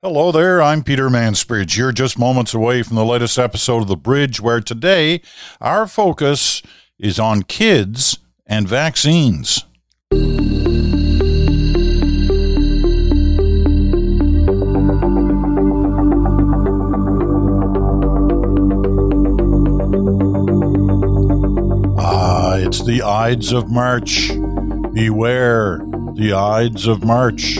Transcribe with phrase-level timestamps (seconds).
[0.00, 1.76] Hello there, I'm Peter Mansbridge.
[1.76, 5.20] You're just moments away from the latest episode of The Bridge, where today
[5.60, 6.62] our focus
[7.00, 9.64] is on kids and vaccines.
[21.98, 24.28] Ah, it's the Ides of March.
[24.92, 25.80] Beware
[26.14, 27.58] the Ides of March.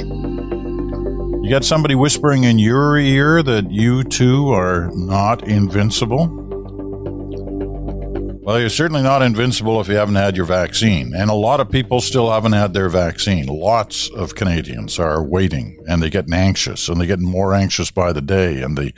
[1.49, 6.29] You got somebody whispering in your ear that you too are not invincible?
[8.43, 11.15] Well, you're certainly not invincible if you haven't had your vaccine.
[11.15, 13.47] And a lot of people still haven't had their vaccine.
[13.47, 18.13] Lots of Canadians are waiting and they're getting anxious and they're getting more anxious by
[18.13, 18.61] the day.
[18.61, 18.93] And the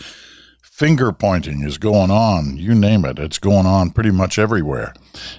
[0.81, 2.57] finger pointing is going on.
[2.57, 4.95] You name it, it's going on pretty much everywhere.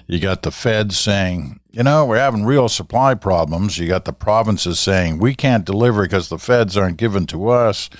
[0.06, 3.76] You got the feds saying, you know, we're having real supply problems.
[3.76, 7.90] You got the provinces saying, we can't deliver because the feds aren't given to us.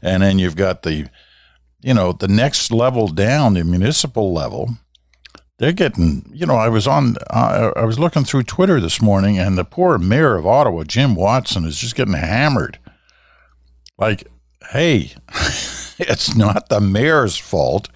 [0.00, 1.10] And then you've got the,
[1.82, 4.78] you know, the next level down, the municipal level.
[5.58, 9.38] They're getting, you know, I was on, uh, I was looking through Twitter this morning
[9.38, 12.78] and the poor mayor of Ottawa, Jim Watson, is just getting hammered.
[13.98, 14.26] Like,
[14.70, 15.12] hey,
[15.98, 17.88] it's not the mayor's fault.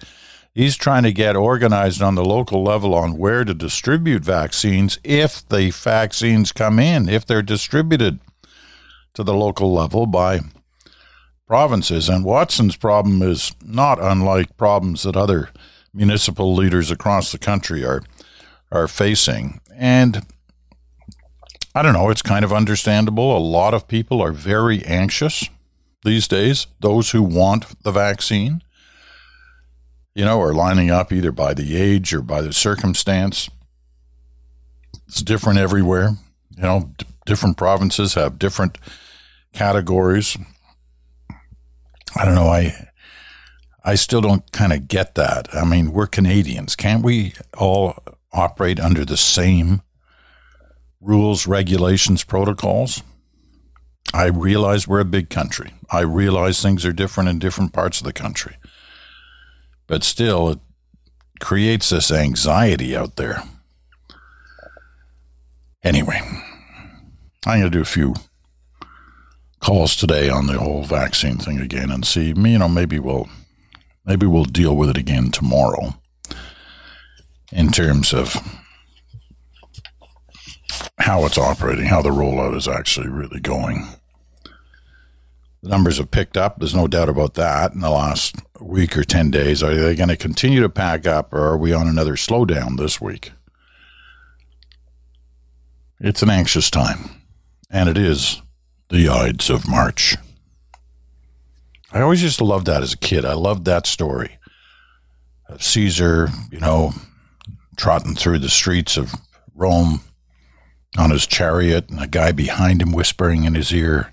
[0.53, 5.47] He's trying to get organized on the local level on where to distribute vaccines if
[5.47, 8.19] the vaccines come in, if they're distributed
[9.13, 10.41] to the local level by
[11.47, 12.09] provinces.
[12.09, 15.49] And Watson's problem is not unlike problems that other
[15.93, 18.01] municipal leaders across the country are
[18.71, 19.59] are facing.
[19.75, 20.25] And
[21.75, 23.35] I don't know, it's kind of understandable.
[23.35, 25.49] A lot of people are very anxious
[26.03, 28.63] these days, those who want the vaccine,
[30.15, 33.49] you know, are lining up either by the age or by the circumstance.
[35.07, 36.11] It's different everywhere.
[36.57, 38.77] You know, d- different provinces have different
[39.53, 40.37] categories.
[42.15, 42.49] I don't know.
[42.49, 42.89] I
[43.83, 45.53] I still don't kind of get that.
[45.55, 46.75] I mean, we're Canadians.
[46.75, 47.95] Can't we all
[48.31, 49.81] operate under the same
[50.99, 53.01] rules, regulations, protocols?
[54.13, 55.73] I realize we're a big country.
[55.89, 58.57] I realize things are different in different parts of the country.
[59.87, 60.59] But still, it
[61.39, 63.43] creates this anxiety out there.
[65.83, 66.21] Anyway,
[67.45, 68.15] I'm going to do a few
[69.59, 73.29] calls today on the whole vaccine thing again and see, you know, maybe we'll
[74.05, 75.95] maybe we'll deal with it again tomorrow
[77.51, 78.60] in terms of
[80.99, 83.87] how it's operating, how the rollout is actually really going.
[85.61, 86.57] The numbers have picked up.
[86.57, 89.61] There's no doubt about that in the last week or 10 days.
[89.61, 92.99] Are they going to continue to pack up or are we on another slowdown this
[92.99, 93.31] week?
[95.99, 97.11] It's an anxious time,
[97.69, 98.41] and it is
[98.89, 100.17] the Ides of March.
[101.93, 103.23] I always used to love that as a kid.
[103.23, 104.39] I loved that story
[105.47, 106.93] of Caesar, you know,
[107.75, 109.13] trotting through the streets of
[109.53, 110.01] Rome
[110.97, 114.11] on his chariot, and a guy behind him whispering in his ear,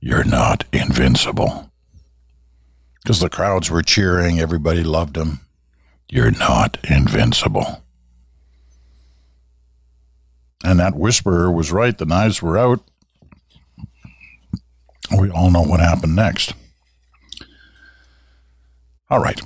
[0.00, 1.70] You're not invincible.
[3.02, 5.40] Because the crowds were cheering, everybody loved him.
[6.10, 7.82] You're not invincible.
[10.62, 11.96] And that whisperer was right.
[11.96, 12.80] The knives were out.
[15.16, 16.54] We all know what happened next.
[19.08, 19.40] All right.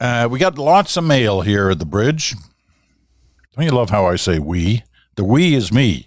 [0.00, 2.34] Uh, we got lots of mail here at the bridge.
[3.54, 4.82] Don't you love how I say we?
[5.18, 6.06] The we is me.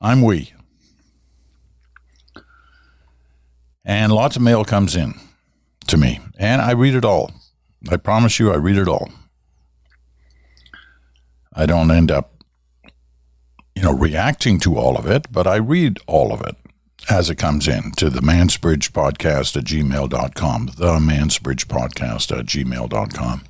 [0.00, 0.52] I'm we.
[3.84, 5.14] And lots of mail comes in
[5.86, 7.30] to me, and I read it all.
[7.88, 9.12] I promise you, I read it all.
[11.54, 12.42] I don't end up,
[13.76, 16.56] you know, reacting to all of it, but I read all of it
[17.08, 23.42] as it comes in to the Mansbridge podcast at gmail.com, the Mansbridge podcast at gmail.com.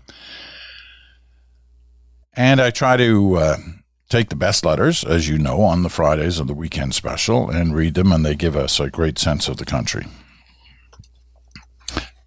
[2.35, 3.57] And I try to uh,
[4.09, 7.75] take the best letters, as you know, on the Fridays of the weekend special and
[7.75, 10.07] read them, and they give us a great sense of the country.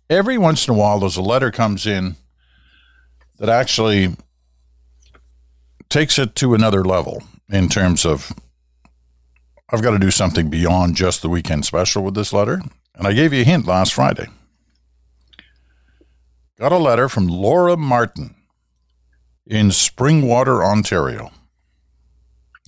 [0.09, 2.15] Every once in a while, there's a letter comes in
[3.39, 4.15] that actually
[5.89, 8.31] takes it to another level in terms of
[9.71, 12.61] I've got to do something beyond just the weekend special with this letter.
[12.95, 14.27] And I gave you a hint last Friday.
[16.59, 18.35] Got a letter from Laura Martin
[19.45, 21.31] in Springwater, Ontario.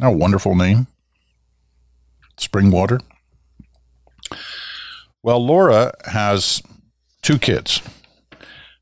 [0.02, 0.88] A wonderful name.
[2.38, 3.02] Springwater.
[5.24, 6.62] Well, Laura has
[7.22, 7.82] two kids,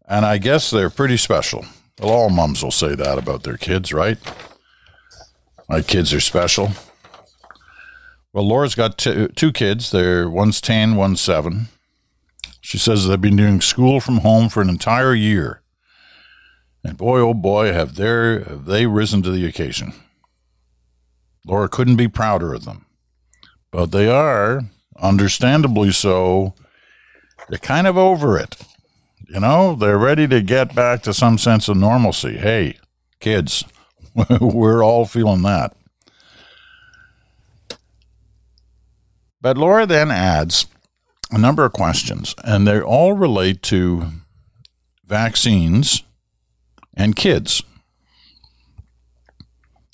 [0.07, 1.65] and I guess they're pretty special.
[1.99, 4.17] Well, all moms will say that about their kids, right?
[5.69, 6.71] My kids are special.
[8.33, 9.91] Well, Laura's got two, two kids.
[9.91, 11.67] They're one's 10, one's 7.
[12.61, 15.62] She says they've been doing school from home for an entire year.
[16.83, 19.93] And boy, oh boy, have, have they risen to the occasion.
[21.45, 22.85] Laura couldn't be prouder of them.
[23.71, 24.61] But they are,
[24.99, 26.53] understandably so,
[27.49, 28.57] they're kind of over it.
[29.27, 32.37] You know, they're ready to get back to some sense of normalcy.
[32.37, 32.77] Hey,
[33.19, 33.63] kids,
[34.41, 35.73] we're all feeling that.
[39.41, 40.67] But Laura then adds
[41.31, 44.07] a number of questions, and they all relate to
[45.05, 46.03] vaccines
[46.93, 47.63] and kids.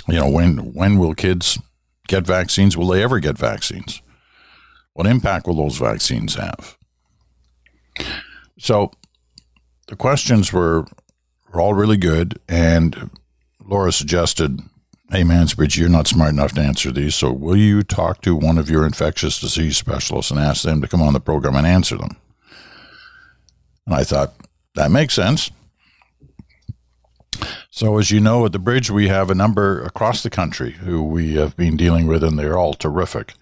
[0.07, 1.59] You know, when when will kids
[2.07, 2.75] get vaccines?
[2.75, 4.01] Will they ever get vaccines?
[4.93, 6.77] What impact will those vaccines have?
[8.57, 8.91] So
[9.87, 10.85] the questions were,
[11.51, 13.09] were all really good, and
[13.63, 14.59] Laura suggested,
[15.11, 18.57] "Hey, Mansbridge, you're not smart enough to answer these, so will you talk to one
[18.57, 21.97] of your infectious disease specialists and ask them to come on the program and answer
[21.97, 22.17] them?"
[23.85, 24.33] And I thought
[24.75, 25.51] that makes sense.
[27.79, 31.01] So, as you know, at the bridge, we have a number across the country who
[31.01, 33.35] we have been dealing with, and they're all terrific.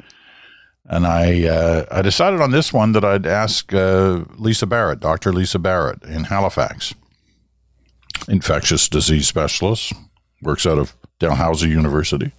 [0.86, 5.34] And I, uh, I decided on this one that I'd ask uh, Lisa Barrett, Dr.
[5.34, 6.94] Lisa Barrett in Halifax,
[8.28, 9.92] infectious disease specialist,
[10.44, 12.32] works out of Dalhousie University,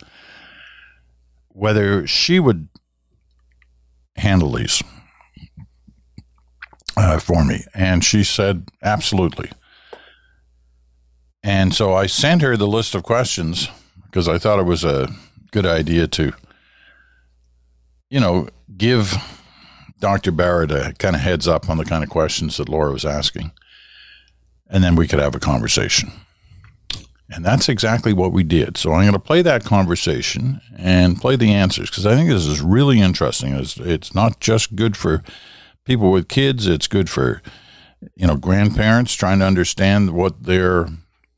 [1.49, 2.69] whether she would
[4.15, 4.85] handle these
[6.97, 7.65] uh, for me.
[7.75, 9.51] And she said, absolutely.
[11.49, 13.69] And so I sent her the list of questions
[14.05, 15.09] because I thought it was a
[15.51, 16.35] good idea to
[18.11, 19.15] you know, give
[20.01, 20.31] Dr.
[20.31, 23.53] Barrett a kind of heads up on the kind of questions that Laura was asking.
[24.69, 26.13] And then we could have a conversation.
[27.31, 28.77] And that's exactly what we did.
[28.77, 32.47] So I'm going to play that conversation and play the answers because I think this
[32.47, 33.55] is really interesting.
[33.55, 35.23] It's, it's not just good for
[35.85, 37.43] people with kids, it's good for,
[38.15, 40.89] you know, grandparents trying to understand what their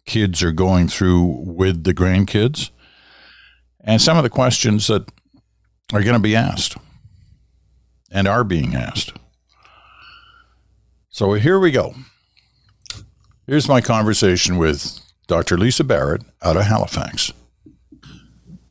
[0.06, 2.70] kids are going through with the grandkids.
[3.82, 5.10] And some of the questions that
[5.92, 6.76] are going to be asked
[8.10, 9.12] and are being asked.
[11.08, 11.94] So here we go.
[13.46, 15.56] Here's my conversation with Dr.
[15.56, 17.32] Lisa Barrett out of Halifax.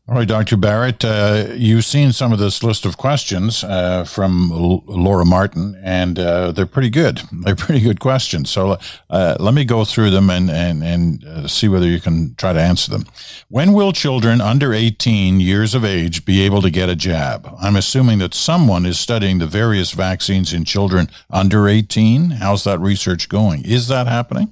[0.10, 0.58] All right, Dr.
[0.58, 5.80] Barrett, uh, you've seen some of this list of questions uh, from L- Laura Martin,
[5.84, 7.22] and uh, they're pretty good.
[7.32, 8.50] They're pretty good questions.
[8.50, 8.80] So
[9.12, 12.54] uh, let me go through them and, and, and uh, see whether you can try
[12.54, 13.06] to answer them.
[13.50, 17.48] When will children under 18 years of age be able to get a jab?
[17.62, 22.32] I'm assuming that someone is studying the various vaccines in children under 18.
[22.32, 23.64] How's that research going?
[23.64, 24.52] Is that happening?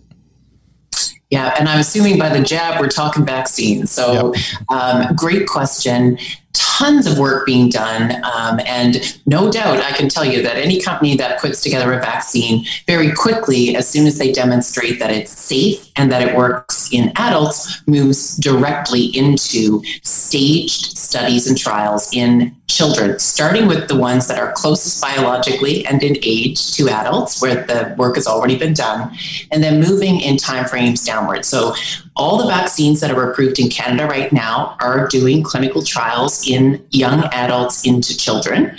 [1.30, 3.92] Yeah, and I'm assuming by the jab we're talking vaccines.
[3.92, 4.44] So, yep.
[4.70, 6.18] um, great question
[6.58, 8.24] tons of work being done.
[8.24, 12.00] Um, and no doubt, I can tell you that any company that puts together a
[12.00, 16.90] vaccine very quickly, as soon as they demonstrate that it's safe and that it works
[16.92, 24.28] in adults, moves directly into staged studies and trials in children, starting with the ones
[24.28, 28.74] that are closest biologically and in age to adults, where the work has already been
[28.74, 29.10] done,
[29.52, 31.46] and then moving in timeframes downward.
[31.46, 31.74] So
[32.18, 36.84] all the vaccines that are approved in Canada right now are doing clinical trials in
[36.90, 38.76] young adults into children.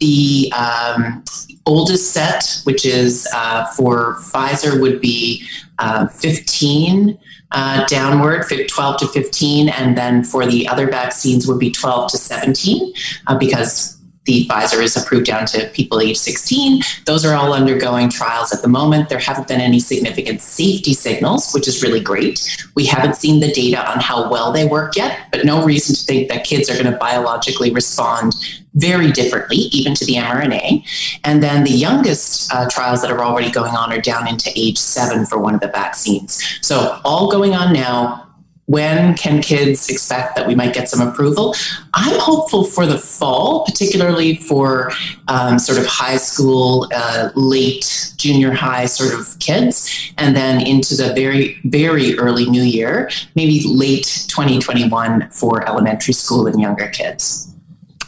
[0.00, 1.24] The um,
[1.66, 5.46] oldest set, which is uh, for Pfizer, would be
[5.78, 7.18] uh, 15
[7.52, 12.18] uh, downward, 12 to 15, and then for the other vaccines would be 12 to
[12.18, 12.92] 17,
[13.26, 16.82] uh, because the Pfizer is approved down to people age 16.
[17.06, 19.08] Those are all undergoing trials at the moment.
[19.08, 22.68] There haven't been any significant safety signals, which is really great.
[22.74, 26.04] We haven't seen the data on how well they work yet, but no reason to
[26.04, 28.34] think that kids are going to biologically respond
[28.74, 31.18] very differently, even to the mRNA.
[31.24, 34.78] And then the youngest uh, trials that are already going on are down into age
[34.78, 36.58] seven for one of the vaccines.
[36.60, 38.29] So, all going on now
[38.70, 41.56] when can kids expect that we might get some approval?
[41.92, 44.92] I'm hopeful for the fall, particularly for
[45.26, 50.94] um, sort of high school, uh, late junior high sort of kids, and then into
[50.94, 57.52] the very, very early new year, maybe late 2021 for elementary school and younger kids.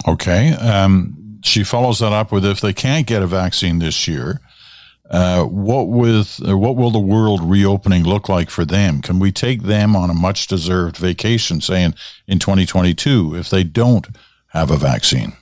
[0.07, 0.53] Okay.
[0.53, 4.41] Um, she follows that up with if they can't get a vaccine this year,
[5.11, 9.03] uh, what with uh, what will the world reopening look like for them?
[9.03, 11.95] Can we take them on a much deserved vacation, saying
[12.27, 14.09] in, in 2022, if they don't
[14.49, 15.35] have a vaccine?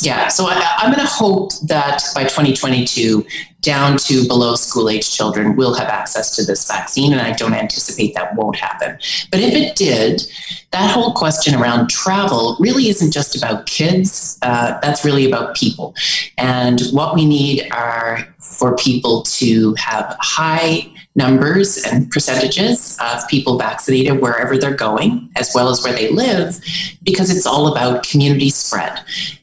[0.00, 3.26] Yeah, so I, am going to hope that by 2022,
[3.62, 7.52] down to below school age children will have access to this vaccine, and I don't
[7.52, 8.96] anticipate that won't happen.
[9.30, 10.22] But if it did,
[10.70, 15.94] that whole question around travel really isn't just about kids, uh, that's really about people.
[16.38, 23.58] And what we need are for people to have high numbers and percentages of people
[23.58, 26.58] vaccinated wherever they're going, as well as where they live,
[27.02, 28.98] because it's all about community spread.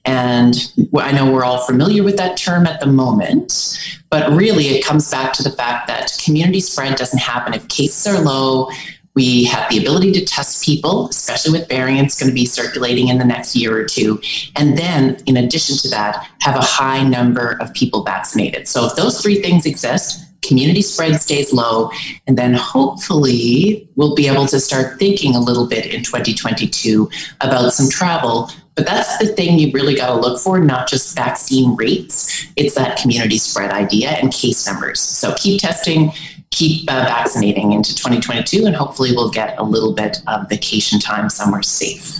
[0.06, 0.56] And
[0.98, 3.77] I know we're all familiar with that term at the moment,
[4.10, 8.08] but really it comes back to the fact that community spread doesn't happen if cases
[8.08, 8.70] are low.
[9.16, 13.18] We have the ability to test people, especially with variants going to be circulating in
[13.18, 14.22] the next year or two.
[14.56, 18.68] And then, in addition to that, have a high number of people vaccinated.
[18.68, 21.92] So, if those three things exist, community spread stays low,
[22.28, 27.10] and then hopefully we'll be able to start thinking a little bit in 2022
[27.42, 28.50] about some travel.
[28.75, 32.48] But that's the thing you really got to look for, not just vaccine rates.
[32.56, 35.01] It's that community spread idea and case numbers.
[35.01, 36.12] So keep testing,
[36.51, 41.29] keep uh, vaccinating into 2022, and hopefully we'll get a little bit of vacation time
[41.29, 42.20] somewhere safe.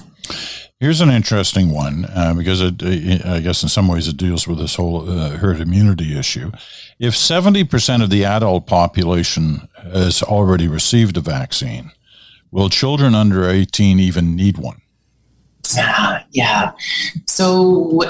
[0.80, 2.82] Here's an interesting one uh, because it,
[3.26, 6.52] I guess in some ways it deals with this whole uh, herd immunity issue.
[7.00, 11.92] If 70% of the adult population has already received a vaccine,
[12.50, 14.82] will children under 18 even need one?
[15.76, 16.72] Yeah, yeah.
[17.28, 18.02] So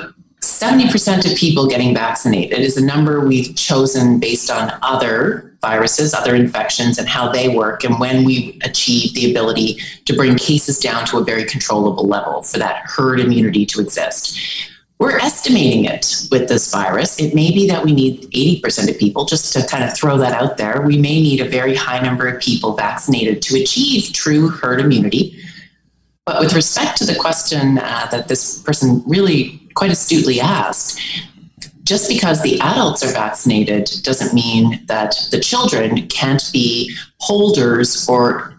[0.49, 6.35] 70% of people getting vaccinated is a number we've chosen based on other viruses, other
[6.35, 11.05] infections, and how they work, and when we achieve the ability to bring cases down
[11.05, 14.39] to a very controllable level for that herd immunity to exist.
[14.99, 17.19] We're estimating it with this virus.
[17.19, 20.33] It may be that we need 80% of people, just to kind of throw that
[20.33, 20.81] out there.
[20.85, 25.41] We may need a very high number of people vaccinated to achieve true herd immunity.
[26.25, 30.99] But with respect to the question uh, that this person really quite astutely asked,
[31.83, 38.55] just because the adults are vaccinated doesn't mean that the children can't be holders or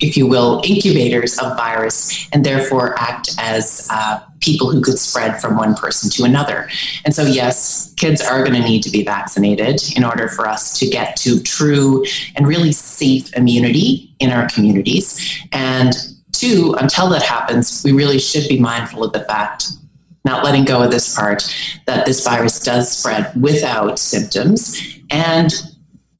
[0.00, 5.40] if you will, incubators of virus and therefore act as uh, people who could spread
[5.40, 6.68] from one person to another.
[7.04, 10.78] And so, yes, kids are going to need to be vaccinated in order for us
[10.78, 12.04] to get to true
[12.36, 15.40] and really safe immunity in our communities.
[15.52, 15.94] And
[16.32, 19.68] two, until that happens, we really should be mindful of the fact
[20.26, 21.50] not letting go of this part
[21.86, 25.50] that this virus does spread without symptoms and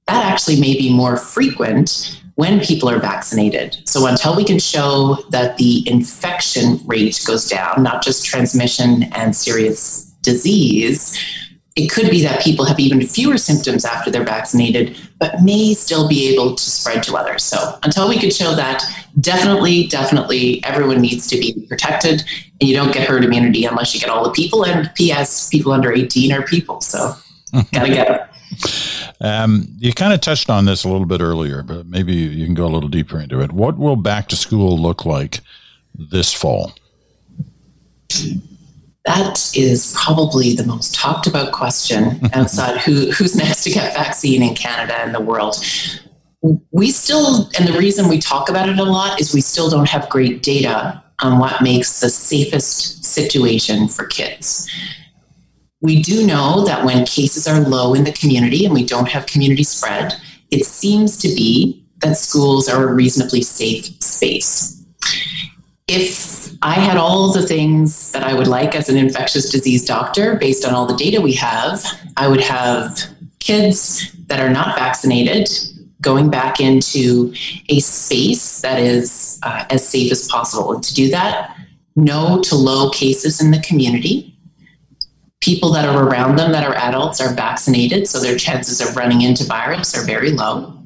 [0.06, 3.76] that actually may be more frequent when people are vaccinated.
[3.84, 9.34] So until we can show that the infection rate goes down, not just transmission and
[9.34, 11.18] serious disease,
[11.76, 16.08] it could be that people have even fewer symptoms after they're vaccinated, but may still
[16.08, 17.44] be able to spread to others.
[17.44, 18.82] So until we can show that,
[19.20, 22.24] definitely, definitely everyone needs to be protected.
[22.60, 24.64] And you don't get herd immunity unless you get all the people.
[24.64, 26.80] And PS, people under 18 are people.
[26.80, 27.14] So
[27.72, 28.28] gotta get them.
[29.20, 32.54] Um, you kind of touched on this a little bit earlier, but maybe you can
[32.54, 33.52] go a little deeper into it.
[33.52, 35.40] What will back to school look like
[35.94, 36.72] this fall?
[39.06, 44.42] That is probably the most talked about question outside who, who's next to get vaccine
[44.42, 45.56] in Canada and the world.
[46.70, 49.88] We still, and the reason we talk about it a lot is we still don't
[49.88, 54.68] have great data on what makes the safest situation for kids.
[55.80, 59.26] We do know that when cases are low in the community and we don't have
[59.26, 60.14] community spread,
[60.50, 64.75] it seems to be that schools are a reasonably safe space.
[65.88, 70.34] If I had all the things that I would like as an infectious disease doctor
[70.36, 71.84] based on all the data we have,
[72.16, 72.98] I would have
[73.38, 75.48] kids that are not vaccinated
[76.00, 77.32] going back into
[77.68, 80.72] a space that is uh, as safe as possible.
[80.72, 81.56] And to do that,
[81.94, 84.36] no to low cases in the community
[85.46, 89.20] people that are around them that are adults are vaccinated, so their chances of running
[89.20, 90.76] into virus are very low.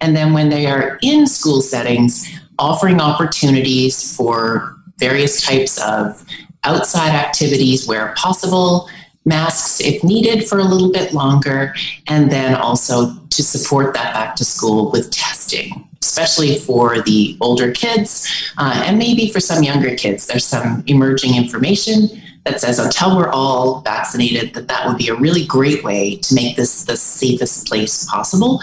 [0.00, 6.24] And then when they are in school settings, offering opportunities for various types of
[6.62, 8.88] outside activities where possible,
[9.24, 11.74] masks if needed for a little bit longer,
[12.06, 17.72] and then also to support that back to school with testing, especially for the older
[17.72, 20.26] kids uh, and maybe for some younger kids.
[20.26, 22.08] There's some emerging information
[22.44, 26.34] that says until we're all vaccinated, that that would be a really great way to
[26.34, 28.60] make this the safest place possible.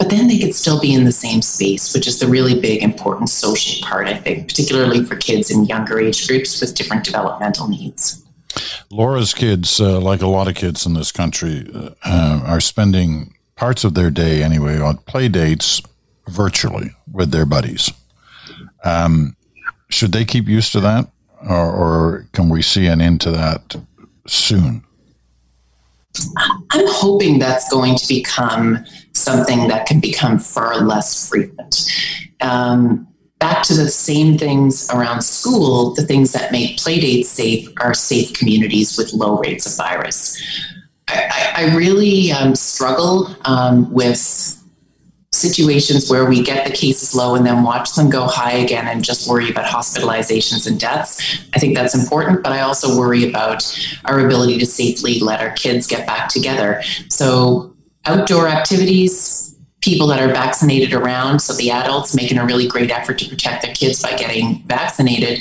[0.00, 2.82] But then they could still be in the same space, which is the really big,
[2.82, 7.68] important social part, I think, particularly for kids in younger age groups with different developmental
[7.68, 8.24] needs.
[8.90, 13.84] Laura's kids, uh, like a lot of kids in this country, uh, are spending parts
[13.84, 15.80] of their day anyway on play dates
[16.26, 17.92] virtually with their buddies.
[18.82, 19.36] Um,
[19.88, 21.08] should they keep used to that?
[21.48, 23.76] or, or can we see an end to that
[24.26, 24.84] soon?
[26.70, 31.90] I'm hoping that's going to become something that can become far less frequent.
[32.40, 33.08] Um,
[33.38, 38.32] back to the same things around school, the things that make playdates safe are safe
[38.34, 40.40] communities with low rates of virus.
[41.08, 44.59] I, I really um, struggle um, with
[45.32, 49.04] situations where we get the cases low and then watch them go high again and
[49.04, 51.38] just worry about hospitalizations and deaths.
[51.54, 53.62] I think that's important, but I also worry about
[54.06, 56.82] our ability to safely let our kids get back together.
[57.08, 62.90] So, outdoor activities, people that are vaccinated around, so the adults making a really great
[62.90, 65.38] effort to protect their kids by getting vaccinated.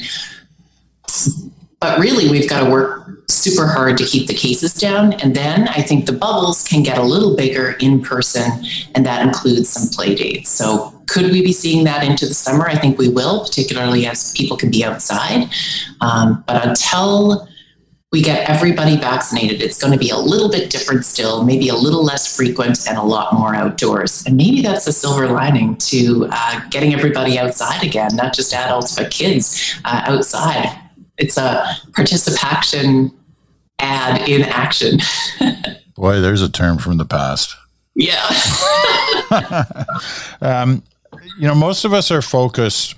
[1.80, 5.14] But really, we've got to work super hard to keep the cases down.
[5.14, 9.26] And then I think the bubbles can get a little bigger in person, and that
[9.26, 10.50] includes some play dates.
[10.50, 12.68] So, could we be seeing that into the summer?
[12.68, 15.50] I think we will, particularly as people can be outside.
[16.02, 17.48] Um, but until
[18.12, 21.76] we get everybody vaccinated, it's going to be a little bit different still, maybe a
[21.76, 24.24] little less frequent and a lot more outdoors.
[24.26, 28.96] And maybe that's a silver lining to uh, getting everybody outside again, not just adults,
[28.96, 30.76] but kids uh, outside.
[31.20, 33.12] It's a ParticipACTION
[33.80, 35.00] ad in action.
[35.96, 37.56] Boy, there's a term from the past.
[37.94, 38.26] Yeah.
[40.42, 40.82] um,
[41.38, 42.96] you know, most of us are focused,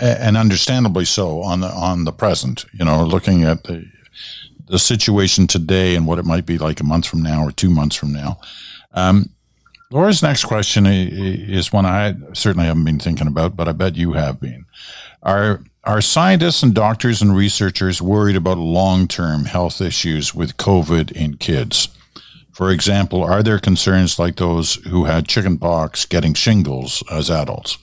[0.00, 2.66] and understandably so, on the on the present.
[2.72, 3.86] You know, looking at the
[4.66, 7.70] the situation today and what it might be like a month from now or two
[7.70, 8.38] months from now.
[8.92, 9.30] Um,
[9.90, 14.12] Laura's next question is one I certainly haven't been thinking about, but I bet you
[14.12, 14.66] have been.
[15.22, 21.10] Are are scientists and doctors and researchers worried about long term health issues with COVID
[21.12, 21.88] in kids?
[22.52, 27.78] For example, are there concerns like those who had chickenpox getting shingles as adults?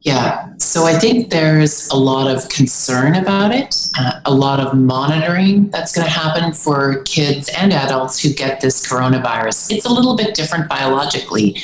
[0.00, 4.74] Yeah, so I think there's a lot of concern about it, uh, a lot of
[4.74, 9.70] monitoring that's going to happen for kids and adults who get this coronavirus.
[9.70, 11.58] It's a little bit different biologically.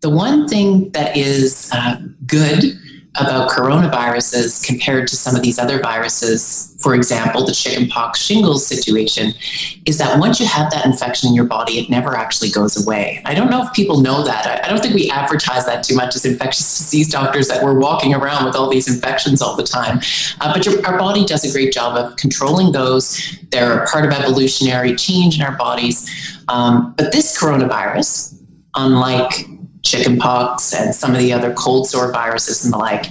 [0.00, 2.78] The one thing that is uh, good
[3.20, 9.32] about coronaviruses compared to some of these other viruses, for example, the chickenpox shingles situation,
[9.84, 13.20] is that once you have that infection in your body, it never actually goes away.
[13.24, 14.64] I don't know if people know that.
[14.64, 18.14] I don't think we advertise that too much as infectious disease doctors that we're walking
[18.14, 20.00] around with all these infections all the time.
[20.40, 23.38] Uh, but your, our body does a great job of controlling those.
[23.50, 26.08] They're part of evolutionary change in our bodies.
[26.48, 28.40] Um, but this coronavirus,
[28.74, 29.48] unlike
[29.82, 33.06] chickenpox and some of the other cold sore viruses and the like,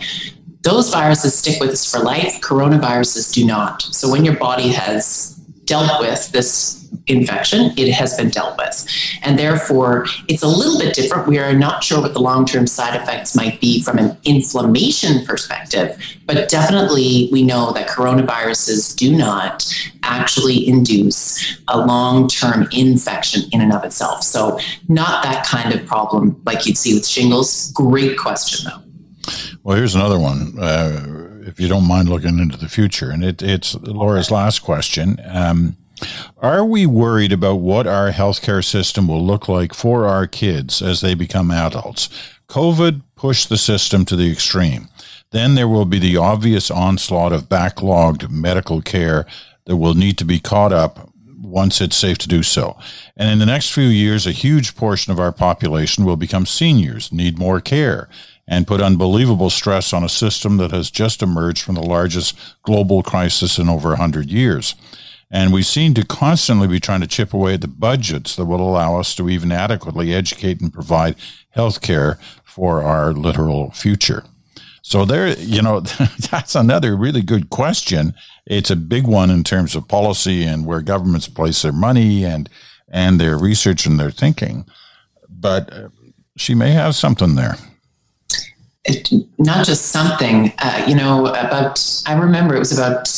[0.64, 2.42] those viruses stick with us for life.
[2.42, 3.82] Coronaviruses do not.
[3.82, 8.86] So when your body has dealt with this infection, it has been dealt with.
[9.24, 11.28] And therefore, it's a little bit different.
[11.28, 15.26] We are not sure what the long term side effects might be from an inflammation
[15.26, 19.66] perspective, but definitely we know that coronaviruses do not
[20.04, 24.24] actually induce a long term infection in and of itself.
[24.24, 27.72] So, not that kind of problem like you'd see with shingles.
[27.72, 28.84] Great question, though.
[29.64, 30.58] Well, here's another one.
[30.58, 35.20] Uh, if you don't mind looking into the future, and it, it's Laura's last question.
[35.26, 35.78] Um,
[36.38, 41.02] are we worried about what our healthcare system will look like for our kids as
[41.02, 42.10] they become adults?
[42.48, 44.90] COVID pushed the system to the extreme.
[45.32, 49.26] Then there will be the obvious onslaught of backlogged medical care
[49.66, 51.10] that will need to be caught up
[51.42, 52.78] once it's safe to do so.
[53.16, 57.12] And in the next few years, a huge portion of our population will become seniors,
[57.12, 58.10] need more care,
[58.48, 63.04] and put unbelievable stress on a system that has just emerged from the largest global
[63.04, 64.76] crisis in over 100 years.
[65.30, 68.62] And we seem to constantly be trying to chip away at the budgets that will
[68.62, 71.16] allow us to even adequately educate and provide
[71.50, 74.24] health care for our literal future.
[74.82, 75.82] So there, you know,
[76.32, 78.14] that's another really good question.
[78.46, 82.50] It's a big one in terms of policy and where governments place their money and
[82.90, 84.66] and their research and their thinking.
[85.30, 85.90] But uh,
[86.38, 87.58] she may have something there.
[88.86, 91.26] It, not just something, uh, you know.
[91.26, 93.10] About I remember it was about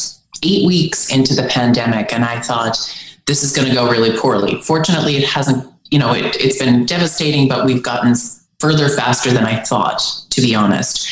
[0.43, 2.77] eight weeks into the pandemic, and I thought
[3.25, 4.61] this is going to go really poorly.
[4.61, 5.65] Fortunately, it hasn't.
[5.91, 8.13] You know, it, it's been devastating, but we've gotten
[8.59, 11.07] further faster than I thought, to be honest.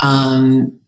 [0.00, 0.80] Um,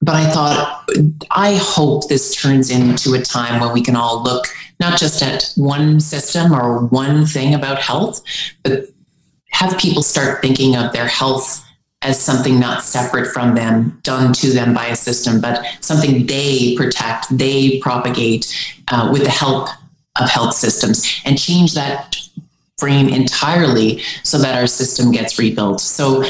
[0.00, 0.88] but I thought,
[1.30, 4.46] I hope this turns into a time when we can all look
[4.78, 8.22] not just at one system or one thing about health,
[8.62, 8.84] but
[9.50, 11.65] have people start thinking of their health
[12.06, 16.76] as something not separate from them, done to them by a system, but something they
[16.76, 18.46] protect, they propagate
[18.92, 19.68] uh, with the help
[20.20, 22.16] of health systems, and change that
[22.78, 25.80] frame entirely so that our system gets rebuilt.
[25.80, 26.24] So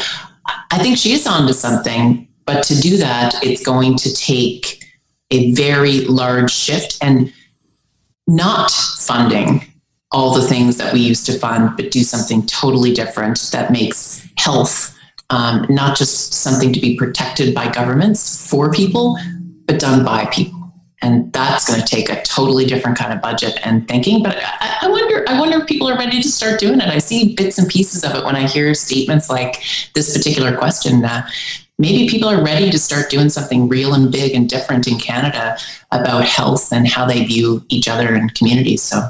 [0.70, 4.82] I think she is onto something, but to do that, it's going to take
[5.30, 7.32] a very large shift and
[8.26, 9.64] not funding
[10.10, 14.26] all the things that we used to fund, but do something totally different that makes
[14.38, 14.95] health
[15.30, 19.18] um, not just something to be protected by governments for people,
[19.66, 20.52] but done by people.
[21.02, 24.22] And that's going to take a totally different kind of budget and thinking.
[24.22, 26.88] But I, I wonder, I wonder if people are ready to start doing it.
[26.88, 29.62] I see bits and pieces of it when I hear statements like
[29.94, 31.04] this particular question.
[31.04, 31.28] Uh,
[31.78, 35.58] maybe people are ready to start doing something real and big and different in Canada
[35.92, 38.82] about health and how they view each other and communities.
[38.82, 39.08] So,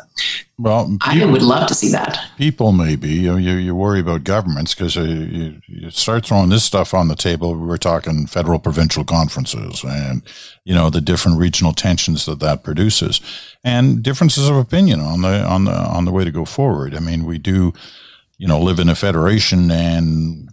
[0.59, 2.19] well, people, I would love to see that.
[2.37, 6.65] People, maybe you you, you worry about governments because uh, you, you start throwing this
[6.65, 7.55] stuff on the table.
[7.55, 10.23] We were talking federal provincial conferences and
[10.65, 13.21] you know the different regional tensions that that produces,
[13.63, 16.95] and differences of opinion on the on the on the way to go forward.
[16.95, 17.73] I mean, we do
[18.39, 20.46] you know live in a federation and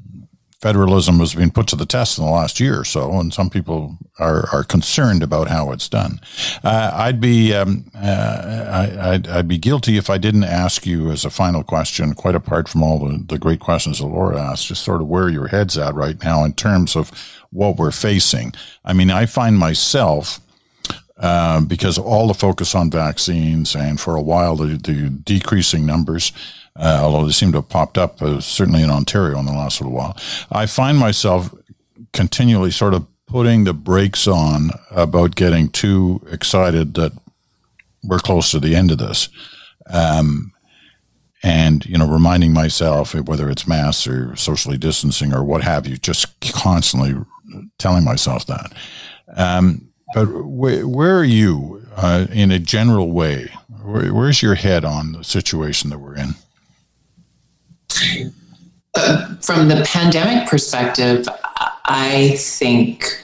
[0.63, 3.49] federalism has been put to the test in the last year or so, and some
[3.49, 6.21] people are, are concerned about how it's done.
[6.63, 11.11] Uh, I'd be um, uh, I, would I'd be guilty if I didn't ask you
[11.11, 14.67] as a final question, quite apart from all the, the great questions that Laura asked,
[14.67, 17.11] just sort of where your head's at right now in terms of
[17.51, 18.53] what we're facing.
[18.85, 20.39] I mean, I find myself.
[21.15, 26.33] Uh, because all the focus on vaccines and for a while the, the decreasing numbers,
[26.75, 29.79] uh, although they seem to have popped up, uh, certainly in Ontario in the last
[29.79, 30.17] little while.
[30.51, 31.53] I find myself
[32.13, 37.11] continually sort of putting the brakes on about getting too excited that
[38.03, 39.29] we're close to the end of this.
[39.87, 40.51] Um,
[41.41, 45.97] and, you know, reminding myself, whether it's masks or socially distancing or what have you,
[45.97, 47.15] just constantly
[47.77, 48.71] telling myself that.
[49.35, 53.49] Um, but wh- where are you uh, in a general way?
[53.81, 56.35] Where, where's your head on the situation that we're in?
[59.41, 61.27] From the pandemic perspective,
[61.85, 63.19] I think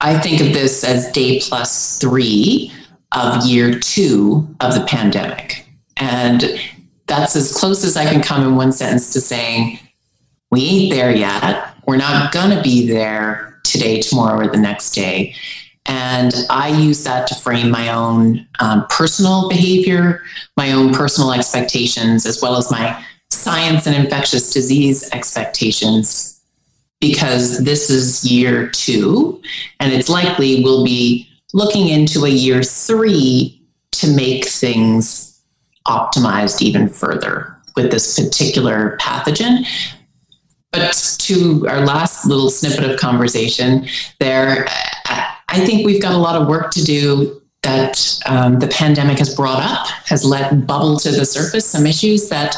[0.00, 2.72] I think of this as day plus three
[3.12, 6.60] of year two of the pandemic, and
[7.06, 9.78] that's as close as I can come in one sentence to saying
[10.50, 11.74] we ain't there yet.
[11.86, 15.34] We're not gonna be there today, tomorrow, or the next day.
[15.86, 20.22] And I use that to frame my own um, personal behavior,
[20.56, 26.40] my own personal expectations, as well as my science and infectious disease expectations
[27.00, 29.40] because this is year two,
[29.80, 33.62] and it's likely we'll be looking into a year three
[33.92, 35.40] to make things
[35.86, 39.66] optimized even further with this particular pathogen.
[40.72, 43.86] But to our last little snippet of conversation,
[44.20, 44.66] there,
[45.06, 49.34] I think we've got a lot of work to do that um, the pandemic has
[49.34, 52.56] brought up, has let bubble to the surface some issues that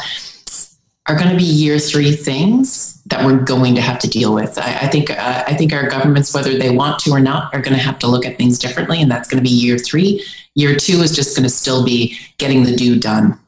[1.08, 4.58] are going to be year three things that we're going to have to deal with.
[4.58, 7.60] I, I think uh, I think our governments, whether they want to or not, are
[7.60, 10.24] going to have to look at things differently, and that's going to be year three.
[10.54, 13.38] Year two is just going to still be getting the do done.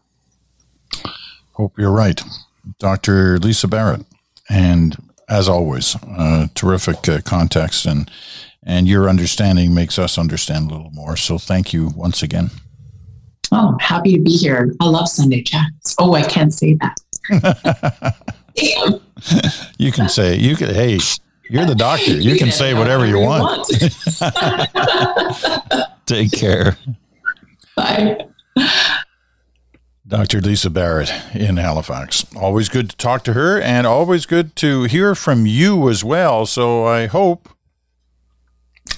[1.52, 2.22] Hope you're right,
[2.78, 3.38] Dr.
[3.38, 4.06] Lisa Barrett,
[4.48, 4.96] and
[5.28, 8.10] as always, uh, terrific uh, context and
[8.62, 11.16] and your understanding makes us understand a little more.
[11.16, 12.50] So thank you once again.
[13.52, 14.74] Oh, happy to be here.
[14.80, 15.96] I love Sunday chats.
[15.98, 16.96] Oh, I can't say that.
[19.78, 20.74] you can say you can.
[20.74, 20.98] Hey,
[21.50, 22.12] you're the doctor.
[22.12, 23.66] You, you can say whatever you want.
[24.20, 25.88] want.
[26.06, 26.76] Take care.
[27.76, 28.26] Bye.
[30.06, 30.40] Dr.
[30.40, 32.26] Lisa Barrett in Halifax.
[32.34, 36.46] Always good to talk to her and always good to hear from you as well.
[36.46, 37.48] So I hope,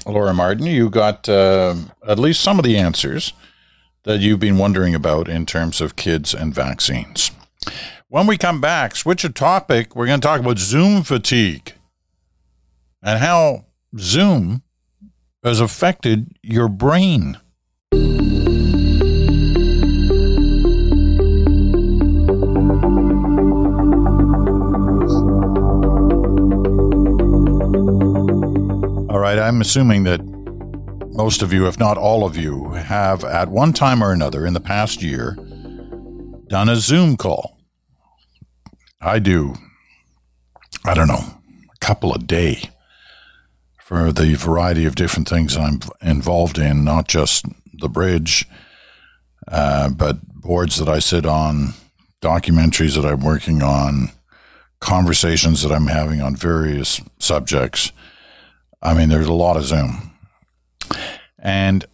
[0.07, 1.75] Laura Martin, you got uh,
[2.07, 3.35] at least some of the answers
[4.05, 7.31] that you've been wondering about in terms of kids and vaccines.
[8.13, 9.97] When we come back, switch a topic.
[9.97, 11.73] We're going to talk about Zoom fatigue
[13.03, 13.65] and how
[13.99, 14.65] Zoom
[15.43, 17.39] has affected your brain.
[29.09, 30.21] All right, I'm assuming that
[31.15, 34.53] most of you, if not all of you, have at one time or another in
[34.53, 35.35] the past year
[36.49, 37.62] done a Zoom call.
[39.03, 39.57] I do,
[40.85, 41.15] I don't know,
[41.75, 42.71] a couple a day
[43.81, 48.47] for the variety of different things I'm involved in, not just the bridge,
[49.49, 51.75] uh, but boards that I sit on,
[52.21, 54.11] documentaries that I'm working on,
[54.79, 57.91] conversations that I'm having on various subjects.
[58.81, 60.13] I mean, there's a lot of Zoom.
[61.39, 61.85] And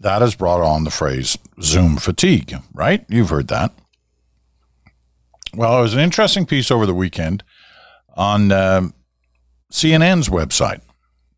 [0.00, 3.06] that has brought on the phrase Zoom fatigue, right?
[3.08, 3.72] You've heard that.
[5.56, 7.42] Well, it was an interesting piece over the weekend
[8.16, 8.88] on uh,
[9.72, 10.80] CNN's website.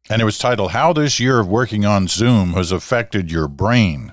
[0.08, 4.12] and it was titled "How This Year of Working on Zoom Has Affected Your Brain."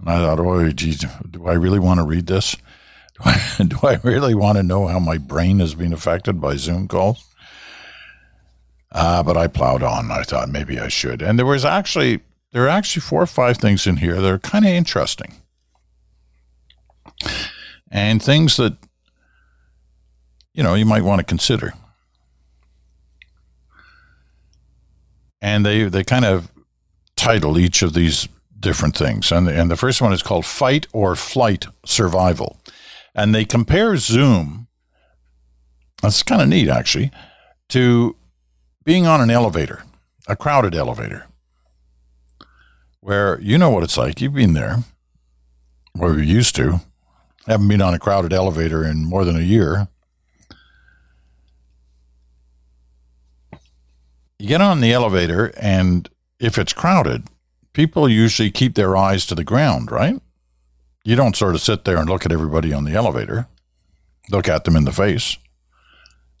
[0.00, 2.56] And I thought, oh, geez, do I really want to read this?
[3.14, 6.56] Do I, do I really want to know how my brain has been affected by
[6.56, 7.24] Zoom calls?
[8.92, 10.10] Uh, but I plowed on.
[10.10, 11.20] I thought maybe I should.
[11.20, 12.20] And there was actually
[12.52, 15.34] there are actually four or five things in here that are kind of interesting,
[17.90, 18.76] and things that
[20.58, 21.72] you know you might want to consider.
[25.40, 26.50] And they they kind of
[27.14, 29.30] title each of these different things.
[29.30, 32.58] And, and the first one is called Fight or Flight Survival.
[33.14, 34.66] And they compare Zoom,
[36.02, 37.12] that's kind of neat actually,
[37.68, 38.16] to
[38.84, 39.84] being on an elevator,
[40.26, 41.26] a crowded elevator,
[42.98, 44.20] where you know what it's like.
[44.20, 44.78] You've been there,
[45.96, 46.80] or you used to.
[47.46, 49.86] Haven't been on a crowded elevator in more than a year.
[54.38, 57.24] You get on the elevator, and if it's crowded,
[57.72, 60.20] people usually keep their eyes to the ground, right?
[61.04, 63.48] You don't sort of sit there and look at everybody on the elevator,
[64.30, 65.38] look at them in the face.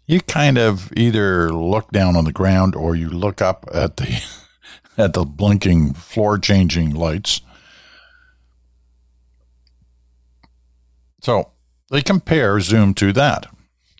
[0.06, 4.22] You kind of either look down on the ground or you look up at the
[4.98, 7.40] at the blinking floor changing lights.
[11.20, 11.50] So
[11.90, 13.46] they compare Zoom to that,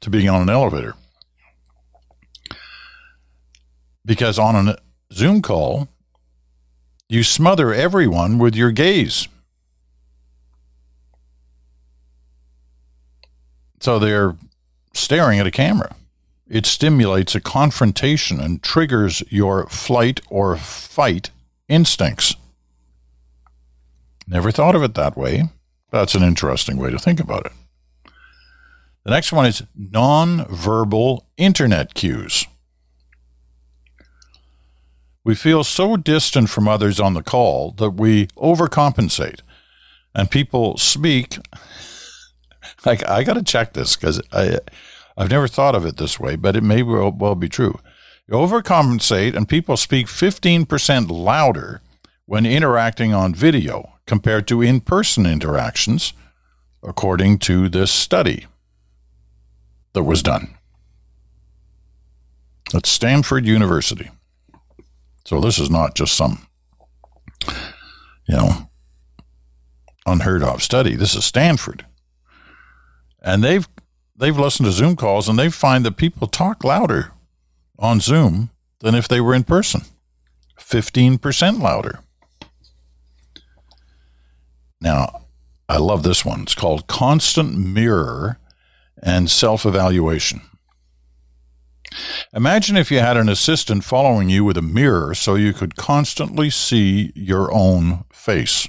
[0.01, 0.95] to being on an elevator.
[4.09, 4.79] Because on a
[5.13, 5.87] Zoom call,
[7.11, 9.29] you smother everyone with your gaze.
[13.81, 14.35] So they're
[14.95, 15.95] staring at a camera.
[16.49, 21.31] It stimulates a confrontation and triggers your flight or fight
[21.69, 22.35] instincts.
[24.27, 25.51] Never thought of it that way.
[25.91, 27.53] That's an interesting way to think about it.
[29.05, 32.47] The next one is non-verbal internet cues.
[35.29, 39.41] We feel so distant from others on the call that we overcompensate.
[40.15, 41.37] And people speak
[42.87, 46.57] like I got to check this because I've never thought of it this way, but
[46.57, 47.79] it may well, well be true.
[48.27, 51.83] You overcompensate, and people speak 15% louder
[52.25, 56.15] when interacting on video compared to in person interactions,
[56.83, 58.47] according to this study
[59.93, 60.55] that was done
[62.73, 64.09] at Stanford University.
[65.29, 66.47] So this is not just some,
[68.27, 68.71] you know,
[70.07, 70.97] unheard of study.
[70.97, 71.85] This is Stanford.
[73.21, 73.69] And they've
[74.17, 77.13] they've listened to Zoom calls and they find that people talk louder
[77.79, 78.49] on Zoom
[78.81, 79.83] than if they were in person.
[80.59, 82.01] 15% louder.
[84.81, 85.27] Now,
[85.69, 86.41] I love this one.
[86.41, 88.39] It's called Constant Mirror
[89.03, 90.41] and Self Evaluation.
[92.35, 96.51] Imagine if you had an assistant following you with a mirror so you could constantly
[96.51, 98.69] see your own face.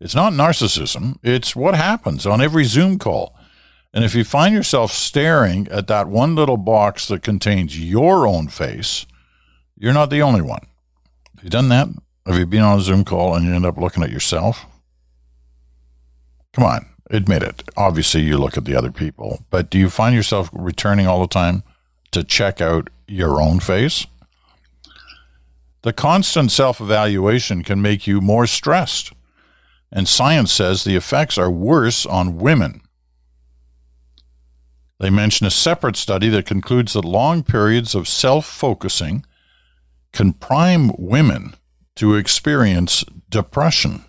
[0.00, 3.34] It's not narcissism, it's what happens on every Zoom call.
[3.92, 8.48] And if you find yourself staring at that one little box that contains your own
[8.48, 9.06] face,
[9.76, 10.66] you're not the only one.
[11.36, 11.88] Have you done that?
[12.26, 14.66] Have you been on a Zoom call and you end up looking at yourself?
[16.52, 17.62] Come on, admit it.
[17.76, 21.26] Obviously, you look at the other people, but do you find yourself returning all the
[21.26, 21.62] time
[22.10, 24.06] to check out your own face?
[25.82, 29.12] The constant self evaluation can make you more stressed,
[29.92, 32.82] and science says the effects are worse on women.
[34.98, 39.24] They mention a separate study that concludes that long periods of self focusing
[40.12, 41.54] can prime women
[41.96, 44.04] to experience depression.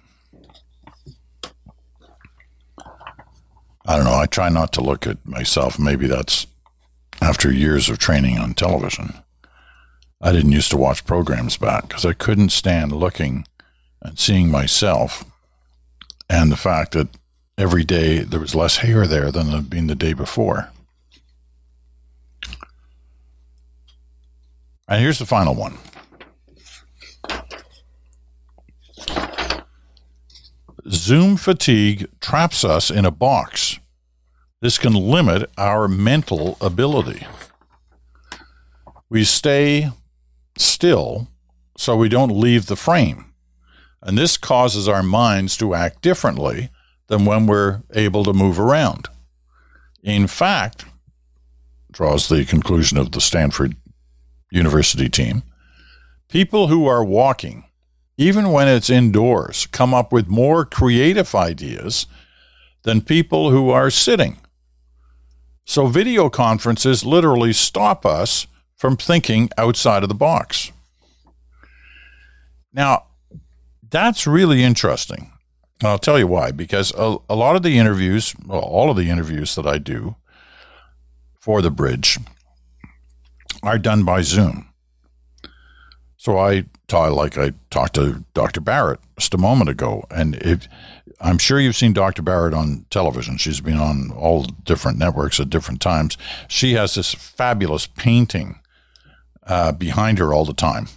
[3.89, 4.13] I don't know.
[4.13, 5.80] I try not to look at myself.
[5.80, 6.45] Maybe that's
[7.23, 9.15] after years of training on television.
[10.21, 13.47] I didn't used to watch programs back because I couldn't stand looking
[14.04, 15.25] and seeing myself
[16.30, 17.08] and the fact that
[17.58, 20.69] every day there was less hair there than had been the day before.
[24.88, 25.80] And here's the final one.
[30.88, 33.80] Zoom fatigue traps us in a box.
[34.62, 37.26] This can limit our mental ability.
[39.10, 39.89] We stay
[40.58, 41.28] still
[41.78, 43.34] so we don't leave the frame.
[44.02, 46.70] And this causes our minds to act differently
[47.08, 49.08] than when we're able to move around.
[50.04, 50.86] In fact,
[51.92, 53.76] draws the conclusion of the Stanford
[54.52, 55.44] University team,
[56.30, 57.65] people who are walking
[58.19, 62.05] even when it's indoors, come up with more creative ideas
[62.84, 64.41] than people who are sitting.
[65.65, 70.73] So, video conferences literally stop us from thinking outside of the box.
[72.73, 73.05] Now,
[73.89, 75.32] that's really interesting.
[75.79, 78.97] And I'll tell you why, because a, a lot of the interviews, well, all of
[78.97, 80.17] the interviews that I do
[81.39, 82.17] for the bridge
[83.63, 84.68] are done by Zoom.
[86.19, 88.60] So I talk like I talked to Dr.
[88.60, 90.67] Barrett just a moment ago, and if
[91.21, 92.21] I'm sure you've seen Dr.
[92.21, 93.38] Barrett on television.
[93.38, 96.17] She's been on all different networks at different times.
[96.49, 98.60] She has this fabulous painting
[99.47, 100.89] uh, behind her all the time,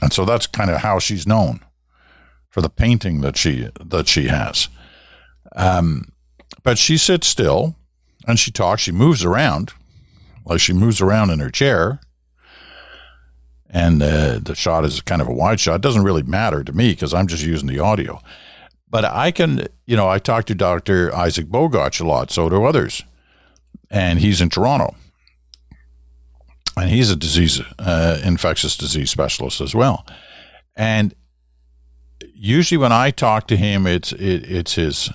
[0.00, 1.58] and so that's kind of how she's known
[2.48, 4.68] for the painting that she that she has.
[5.56, 6.12] Um,
[6.62, 7.74] but she sits still
[8.28, 8.82] and she talks.
[8.82, 9.72] She moves around,
[10.44, 11.98] like she moves around in her chair.
[13.72, 15.76] And uh, the shot is kind of a wide shot.
[15.76, 18.20] It doesn't really matter to me because I'm just using the audio.
[18.88, 21.14] But I can, you know, I talk to Dr.
[21.14, 23.02] Isaac Bogoch a lot, so do others.
[23.90, 24.94] And he's in Toronto.
[26.76, 30.06] And he's a disease, uh, infectious disease specialist as well.
[30.76, 31.14] And
[32.34, 35.10] usually when I talk to him, it's it, it's his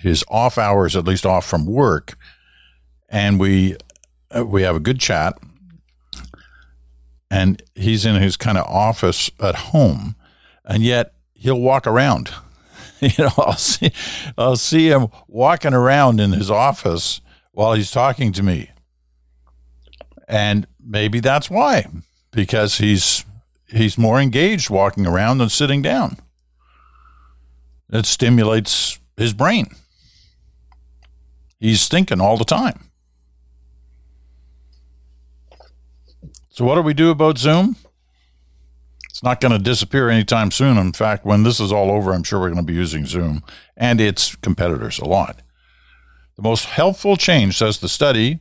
[0.00, 2.16] his off hours, at least off from work,
[3.08, 3.76] and we
[4.36, 5.38] uh, we have a good chat.
[7.30, 10.14] And he's in his kind of office at home,
[10.64, 12.32] and yet he'll walk around
[13.00, 13.92] you know, I'll see,
[14.38, 17.20] I'll see him walking around in his office
[17.52, 18.70] while he's talking to me,
[20.28, 21.86] and maybe that's why,
[22.30, 23.24] because he's
[23.68, 26.18] he's more engaged walking around than sitting down.
[27.90, 29.68] It stimulates his brain.
[31.58, 32.90] He's thinking all the time.
[36.56, 37.76] So, what do we do about Zoom?
[39.10, 40.78] It's not going to disappear anytime soon.
[40.78, 43.42] In fact, when this is all over, I'm sure we're going to be using Zoom
[43.76, 45.42] and its competitors a lot.
[46.36, 48.40] The most helpful change, says the study,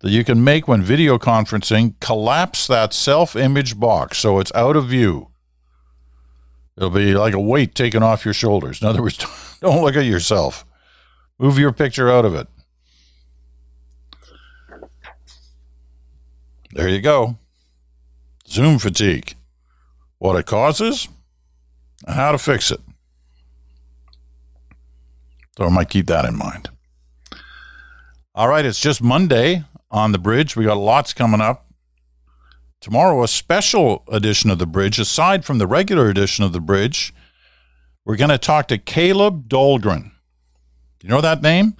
[0.00, 4.76] that you can make when video conferencing, collapse that self image box so it's out
[4.76, 5.28] of view.
[6.76, 8.82] It'll be like a weight taken off your shoulders.
[8.82, 9.16] In other words,
[9.62, 10.66] don't look at yourself.
[11.38, 12.46] Move your picture out of it.
[16.78, 17.36] There you go.
[18.46, 19.34] Zoom fatigue
[20.18, 21.08] what it causes,
[22.06, 22.80] and how to fix it.
[25.56, 26.70] So I might keep that in mind.
[28.32, 30.54] All right, it's just Monday on the bridge.
[30.54, 31.66] We got lots coming up.
[32.80, 37.12] Tomorrow, a special edition of the bridge, aside from the regular edition of the bridge.
[38.04, 40.12] We're going to talk to Kaleb Dahlgren.
[41.02, 41.74] You know that name?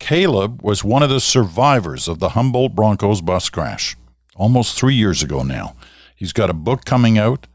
[0.00, 3.96] Kaleb was one of the survivors of the Humboldt Broncos bus crash
[4.36, 5.76] almost three years ago now.
[6.16, 7.46] He's got a book coming out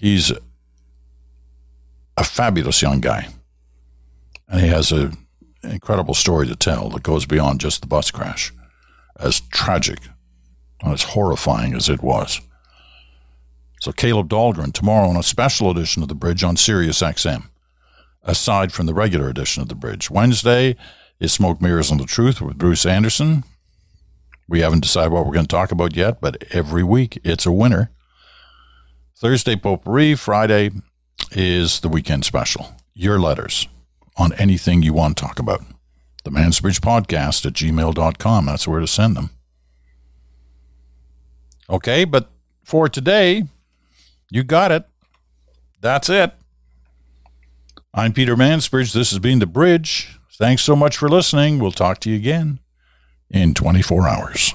[0.00, 0.32] He's
[2.16, 3.28] a fabulous young guy,
[4.48, 5.14] and he has an
[5.62, 8.50] incredible story to tell that goes beyond just the bus crash,
[9.18, 9.98] as tragic
[10.82, 12.40] and as horrifying as it was.
[13.82, 17.50] So Kaleb Dahlgren tomorrow on a special edition of the Bridge on Sirius XM,
[18.22, 20.10] aside from the regular edition of the Bridge.
[20.10, 20.76] Wednesday
[21.18, 23.44] is Smoke Mirrors and the Truth with Bruce Anderson.
[24.50, 27.52] We haven't decided what we're going to talk about yet, but every week it's a
[27.52, 27.92] winner.
[29.16, 30.16] Thursday potpourri.
[30.16, 30.72] Friday
[31.30, 32.74] is the weekend special.
[32.92, 33.68] Your letters
[34.16, 35.60] on anything you want to talk about.
[36.24, 38.46] The Mansbridge Podcast at gmail.com.
[38.46, 39.30] That's where to send them.
[41.70, 42.28] Okay, but
[42.64, 43.44] for today,
[44.32, 44.84] you got it.
[45.80, 46.34] That's it.
[47.94, 48.92] I'm Peter Mansbridge.
[48.94, 50.18] This has been The Bridge.
[50.32, 51.60] Thanks so much for listening.
[51.60, 52.58] We'll talk to you again
[53.30, 54.54] in 24 hours.